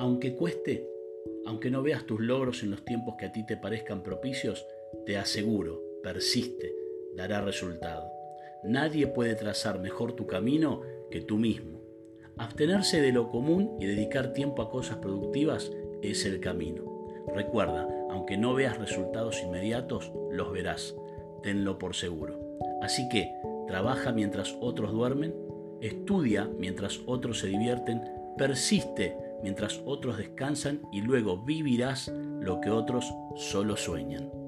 Aunque 0.00 0.34
cueste, 0.34 0.88
aunque 1.44 1.70
no 1.70 1.82
veas 1.82 2.06
tus 2.06 2.20
logros 2.20 2.62
en 2.62 2.70
los 2.70 2.86
tiempos 2.86 3.16
que 3.18 3.26
a 3.26 3.32
ti 3.32 3.44
te 3.44 3.58
parezcan 3.58 4.02
propicios, 4.02 4.66
te 5.04 5.18
aseguro, 5.18 5.82
persiste, 6.02 6.74
dará 7.14 7.42
resultado. 7.42 8.10
Nadie 8.64 9.08
puede 9.08 9.34
trazar 9.34 9.78
mejor 9.78 10.14
tu 10.14 10.26
camino 10.26 10.80
que 11.10 11.20
tú 11.20 11.36
mismo. 11.36 11.82
Abstenerse 12.38 13.02
de 13.02 13.12
lo 13.12 13.28
común 13.28 13.76
y 13.78 13.84
dedicar 13.84 14.32
tiempo 14.32 14.62
a 14.62 14.70
cosas 14.70 14.96
productivas 14.96 15.70
es 16.00 16.24
el 16.24 16.40
camino. 16.40 17.06
Recuerda, 17.34 17.86
aunque 18.08 18.38
no 18.38 18.54
veas 18.54 18.78
resultados 18.78 19.42
inmediatos, 19.42 20.10
los 20.30 20.50
verás. 20.50 20.96
Tenlo 21.42 21.78
por 21.78 21.94
seguro. 21.94 22.40
Así 22.80 23.06
que, 23.10 23.30
trabaja 23.68 24.12
mientras 24.12 24.56
otros 24.62 24.92
duermen, 24.92 25.34
estudia 25.82 26.48
mientras 26.56 27.02
otros 27.04 27.40
se 27.40 27.48
divierten, 27.48 28.00
persiste 28.38 29.14
mientras 29.42 29.80
otros 29.84 30.18
descansan 30.18 30.82
y 30.92 31.00
luego 31.02 31.42
vivirás 31.44 32.12
lo 32.40 32.60
que 32.60 32.70
otros 32.70 33.12
solo 33.36 33.76
sueñan. 33.76 34.39